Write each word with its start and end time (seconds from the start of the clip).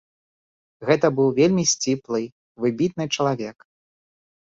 Гэта 0.89 1.07
быў 1.19 1.27
вельмі 1.39 1.65
сціплы, 1.73 2.21
выбітны 2.65 3.05
чалавек. 3.15 3.57